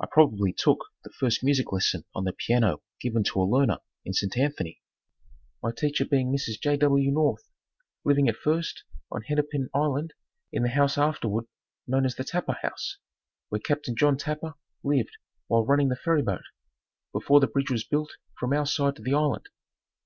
I 0.00 0.06
probably 0.10 0.54
took 0.54 0.78
the 1.04 1.10
first 1.12 1.44
music 1.44 1.72
lesson 1.72 2.04
on 2.14 2.24
the 2.24 2.32
piano 2.32 2.80
given 3.02 3.22
to 3.24 3.40
a 3.40 3.44
learner 3.44 3.80
in 4.02 4.14
St. 4.14 4.38
Anthony, 4.38 4.80
my 5.62 5.72
teacher 5.76 6.06
being 6.06 6.32
Mrs. 6.32 6.58
J. 6.58 6.78
W. 6.78 7.10
North, 7.12 7.50
living 8.02 8.30
at 8.30 8.36
First 8.36 8.84
on 9.10 9.20
Hennepin 9.20 9.68
Island 9.74 10.14
in 10.52 10.62
the 10.62 10.70
house 10.70 10.96
afterward 10.96 11.44
known 11.86 12.06
as 12.06 12.14
the 12.16 12.24
Tapper 12.24 12.56
House, 12.62 12.96
where 13.50 13.60
Capt. 13.60 13.90
John 13.94 14.16
Tapper 14.16 14.54
lived 14.82 15.18
while 15.48 15.66
running 15.66 15.90
the 15.90 15.96
ferry 15.96 16.22
boat, 16.22 16.44
before 17.12 17.38
the 17.40 17.46
bridge 17.46 17.70
was 17.70 17.84
built 17.84 18.12
from 18.38 18.54
our 18.54 18.64
side 18.64 18.96
to 18.96 19.02
the 19.02 19.12
island. 19.12 19.50